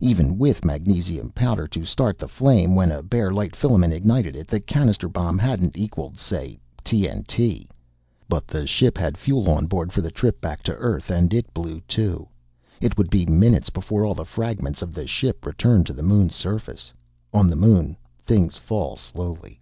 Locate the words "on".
9.50-9.66, 17.34-17.46